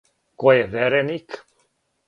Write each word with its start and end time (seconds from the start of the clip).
Ко 0.43 0.55
је 0.55 0.63
вереник? 0.71 1.39